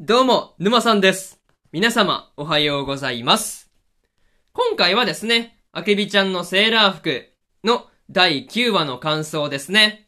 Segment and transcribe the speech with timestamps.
[0.00, 1.40] どうも、沼さんです。
[1.72, 3.68] 皆様、おはようございます。
[4.52, 7.28] 今回はですね、あけびちゃんのセーラー服
[7.64, 10.06] の第9話の感想ですね。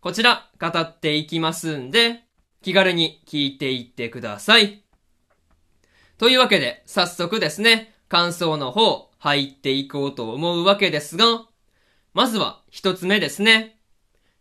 [0.00, 2.24] こちら、語っていきますんで、
[2.62, 4.82] 気軽に聞いていってください。
[6.18, 11.46] というわけで、早速ですね、感想の方、入っていこうと思うわけですが、
[12.12, 13.78] まずは一つ目ですね。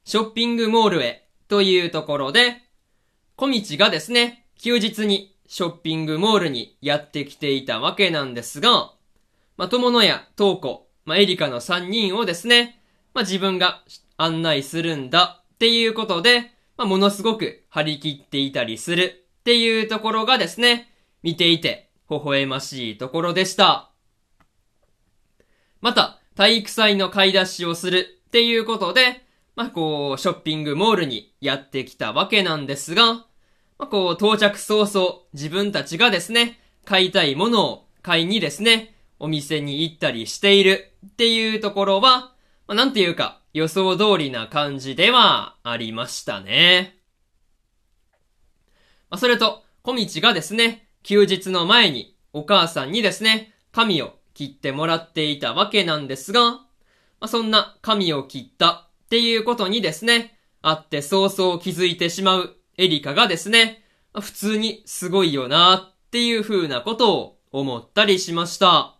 [0.05, 2.63] ショッピングモールへというところで、
[3.35, 8.93] 小道がですね、休日にショッピングモールにやってきていたわけなんですが、
[9.55, 12.81] まあ、友野や東子、まあ、エリカの3人をですね、
[13.13, 13.83] まあ、自分が
[14.17, 20.91] 案内するんだっていうことで、まあ、ものすごく張り切っていたりするっていうところがですね、
[21.23, 23.91] 見ていて微笑ましいところでした。
[25.81, 33.25] また、体育祭の買い出しをするっていうことで、まあ、こう、ショッピングモールにやってきたわけなんですが、
[33.79, 42.33] まあ、こう、到着早々、自分たちがですね、買いたいものを買いにですね、お店に行ったりしているっていうところは、
[42.67, 46.97] まあ、なんていうか、予想通りな感じではありましたね。
[49.09, 56.65] まあ、それと、小道がですね、休日の前にお母さんにですね、髪を切ってもらっていたわけなんですが、ま
[57.21, 63.83] あ、そんな髪を切ったっていうことにですね、あって早々気づいてしまうエリカがですね、
[64.13, 68.97] 普通にすごいよなっていう風なことを思ったりしました。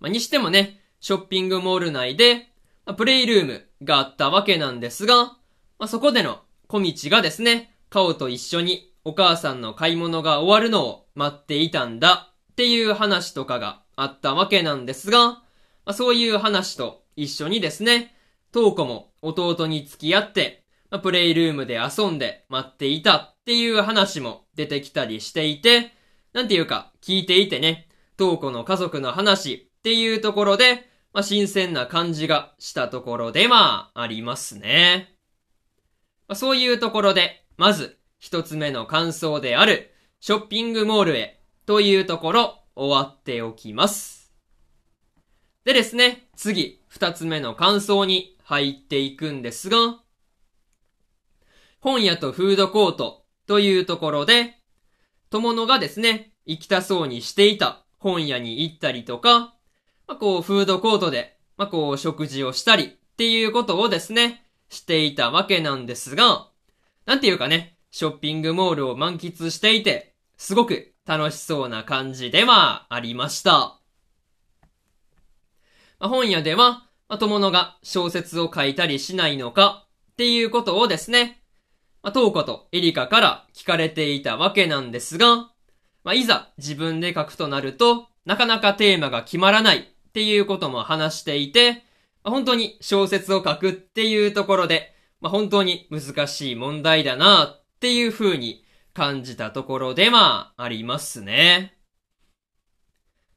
[0.00, 2.48] まあ、にしてもね、ショッピングモール内で、
[2.84, 5.24] まプレイルームがあったわけなんですが、
[5.78, 15.42] まあ、そこでの小道がですね、カオと一緒にお母さんの買い物が終わるのを待っていたんだっていう話とかがあったわけなんですが、ま
[15.86, 18.14] あ、そういう話と一緒にですね、
[18.52, 20.61] トーコも弟に付き合って、
[20.98, 25.92] プレイルームで遊んで待っていたっていう話も出てきたりしていて、
[26.32, 35.14] なんていうか聞いていてね、トーコの家族の話っていうところで、まあ、新鮮な感じがしたところではありますね。
[36.28, 44.32] まあ、そういうところで、まず一つ目の感想である、ショッピングモールへというところ終わっておきます。
[45.64, 50.01] でですね、次、二つ目の感想に入っていくんですが、
[51.82, 54.54] 本屋とフードコートというところで、
[55.30, 59.56] 友野がですね、行きたそうにしていた本屋に行ったりとか、
[60.06, 66.50] まあ、こう、フードコートで、まあ、こう、食事をしたりっていうことをですね、していたわけなんですが、
[67.04, 73.50] なんていうかね、ショッピングモールを満喫していて、すごく楽しそうな感じではありました。
[73.50, 73.80] ま
[75.98, 81.41] あ、本屋では、まあ、友野が小説を書いたりしないのかっていうことをですね、
[82.02, 85.50] まあ、トーコとエリカから聞かれていたわけなんですが、
[86.04, 89.82] まあ、いざ自分で書くとなると、なかなかテーマが決まらないっ
[90.12, 91.84] ていうことも話していて、
[92.24, 98.64] まあ、本当に小説を書くっていうところで、まあ、本当に難しい問題だなっていう風に
[98.94, 101.78] 感じたところではありますね。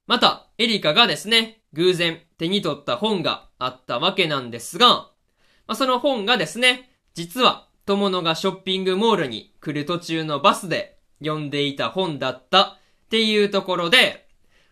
[0.08, 12.78] また、エリカがですね、偶然手に取った本があったわけなんですが、まあ、その本がですね、実は友野がショッピングモールに来る途中のバスで読んでいた本だったっ
[13.10, 14.28] ていうところで、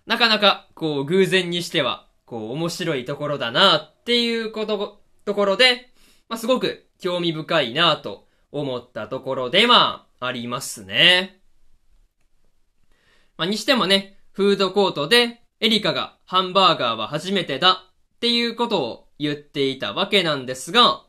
[0.08, 5.92] なかなかこう偶然にしてはこう面白いところだなっていうこと、ところで、
[6.28, 11.40] まあ、すごく興味深いなと思ったところではありますね。
[13.38, 17.86] まあ、にしてもね、フードコートでエリカがハンバーガーは初めてだ
[18.16, 21.04] っていうことを言っていたわけなんですが、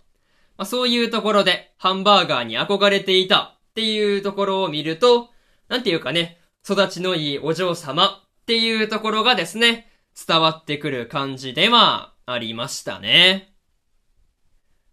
[0.57, 5.31] まあ、そういうところでハンバーガーに憧れていたっていうところを見ると、
[5.69, 6.39] なんていうかね、
[6.69, 9.91] 育ちのいいお嬢様っていうところがですね、
[10.27, 13.53] 伝わってくる感じではありましたね。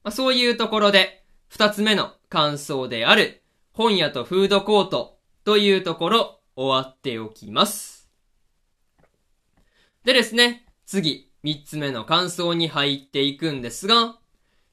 [0.03, 8.09] まあ、そういうところで、二つ目の感想である、本屋とフードコートというところ、終わっておきます。
[10.03, 14.17] でですね、次、三つ目の感想に入っていくんですが、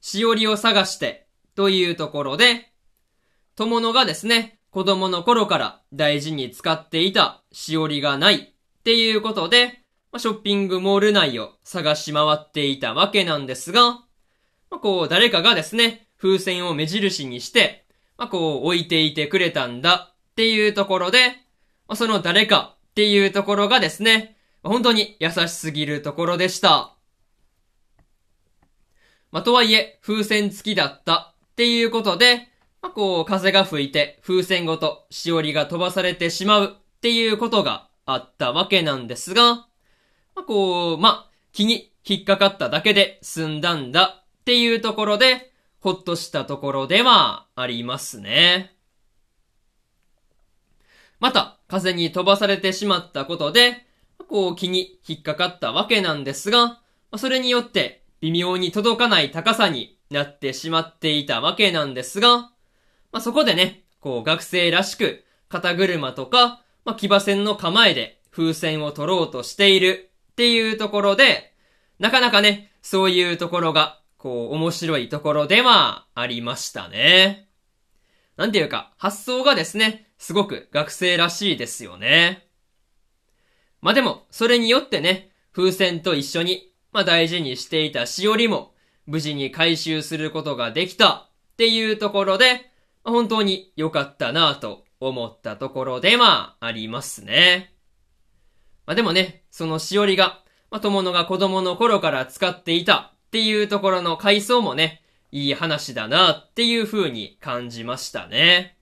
[0.01, 2.71] しおりを探してというところで、
[3.55, 9.83] 友野がですね、子供の頃から大事に使っていたしおりがないっていうことで、
[10.17, 13.91] ショッピングモール内を探し回っていたわけなんですが、
[14.71, 17.85] まあ、こう、誰かがですね、風船を目印にして、
[18.17, 21.29] まあ、こう、置いていてくれたんだっていうところで、
[21.87, 26.95] まあ、その誰かっていうところがですね、本当に優しすぎるところでした。
[29.31, 32.47] まあ、とはいえ、風船付きだったっていうことで、
[32.81, 39.67] まあ、こう、風が吹いて風船ごとしおりが飛ばされてしまうっていうことがあったわけなんですが、ま
[40.37, 48.75] あ、こう、まあ、木に引っかかっただけで済んだんだっていうところで、ほっとしたところではありますね。
[51.19, 53.85] また、風に飛ばされてしまったことで、
[54.27, 56.81] こう木に引っかかったわけなんですが、
[57.17, 62.51] それによって微妙に届かない高さになってしまっていたわけなんですが、
[63.11, 71.53] まあ、そこでね、こう学生らしく肩車とか、まあ、騎馬戦の構えで風船を取ろうとしているっていうところで、
[71.99, 77.47] なかなかね、そういうところが、こう面白いところではありましたね。
[78.35, 82.47] なんていうか、発想がですね、すごく学生らしいですよね。
[83.81, 88.73] まあでも、それによってね、風船と一緒に、まあ大事にしていたしおりも、
[89.05, 92.71] 無事に回収することができたっていうところで、
[93.03, 97.73] 本当に良かったなぁと思ったところではありますね。
[98.85, 108.77] まあでもね、そのしおりが、まあ友のが子供の頃から使っていたっていうところの回想もね、いい話だなっていう風に感じましたね。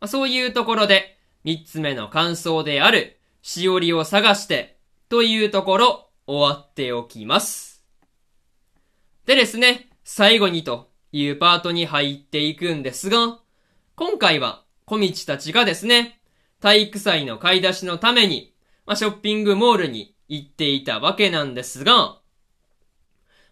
[0.00, 4.78] まあ、そういうところで、三つ目の感想である、しおりを探して、
[5.08, 7.82] というところ、終わっておきます。
[9.24, 13.38] でですね、最後にというパートに入っていくんですが、
[13.96, 16.20] 今回は小道たちがですね、
[16.60, 18.52] 体育祭の買い出しのために、
[18.84, 22.20] まあ、ショッピングモールに行っていたわけなんですが、ま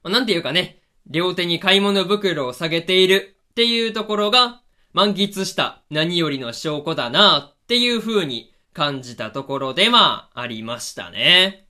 [0.04, 4.60] あ、なんていうかね、両手に買い物袋を下げているっていうところが、
[4.92, 11.65] 満喫した何よりの証拠だなっていう風に感じたところではありましたね。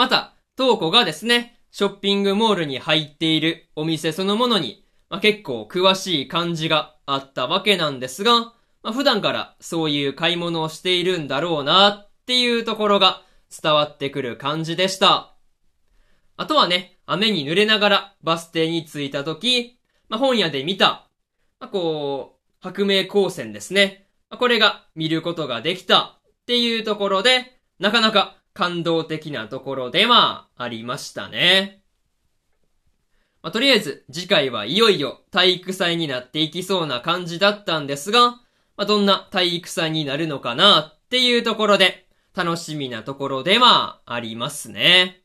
[0.00, 13.20] また、トーコがですね、ショッピングモールに入っているお店そのものに、まあ、結構詳しい感じがあったわけなんですが、まあ、普段からそういう買い物をしているんだろうなっていうところが
[13.62, 15.34] 伝わってくる感じでした。
[16.38, 21.10] あとはね、雨に濡れながらバス停に着いた時、まあ、本屋で見た
[21.58, 24.06] まあ、こう、白明光線ですね。
[24.30, 31.80] これが見ることができたっていうところで、なかなか感動的なところではありましたね。
[33.42, 45.22] まあ、とりあえず次回はいよいよ体育祭になっていきそうな感じだったんですが、まあ、どんな体育祭になるのかなっていうところで楽しみなところではありますね。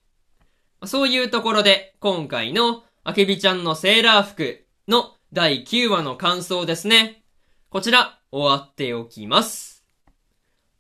[0.86, 7.24] そういうところで今回のあけびちゃんのセーラー服の第9話の感想ですね。
[7.70, 9.84] こちら、終わっておきます。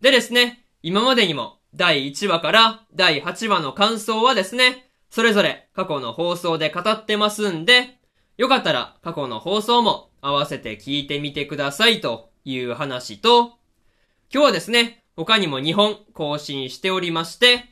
[0.01, 8.00] でですね、今までにも第1話から第8話の感想はですね、それぞれ過去の放送で語ってますんで、
[8.38, 13.57] よかったら過去の放送も合わせて聞いてみてくださいという話と、
[14.33, 17.66] 今日はですね、他にも2本更新しておりまして、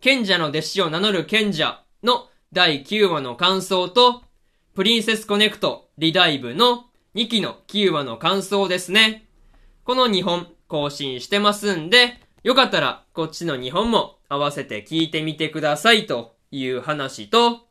[0.00, 4.22] 賢者の弟子を名乗る賢者の第9話の感想と、
[4.76, 6.84] プリンセスコネクトリダイブの
[7.16, 9.26] 2期の9話の感想ですね。
[9.82, 17.66] この2本更新してますんで、よかったらこっちの2本も合わせて聞いてみてくださいという話と、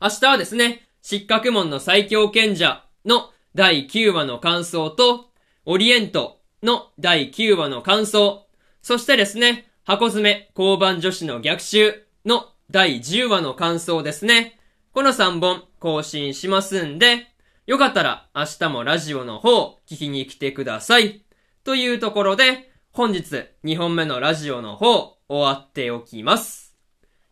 [0.00, 5.30] 明日はですね、失格門の最強賢者の第9話の感想と、
[5.64, 8.46] オリエントの第9話の感想、
[8.82, 14.58] そしてですね、箱詰め交番女子の逆襲の第10話の感想ですね。
[14.92, 17.28] この3本更新しますんで、
[17.66, 21.22] よかったら明日もラジオの方聞きに来てください。
[21.64, 26.76] というところで、本日2本目のラジオの方終わっておきます。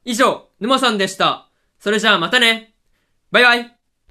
[0.04, 1.48] 以上、沼さんでした。
[1.78, 2.74] それじゃあまたね。
[3.30, 3.81] バイバイ。